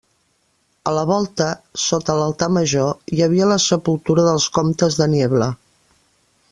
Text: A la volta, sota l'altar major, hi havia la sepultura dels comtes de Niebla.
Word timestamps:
A 0.91 0.93
la 0.97 1.01
volta, 1.09 1.49
sota 1.81 2.15
l'altar 2.21 2.49
major, 2.55 2.89
hi 3.13 3.21
havia 3.27 3.51
la 3.53 3.61
sepultura 3.67 4.27
dels 4.31 4.49
comtes 4.59 4.99
de 5.03 5.09
Niebla. 5.15 5.53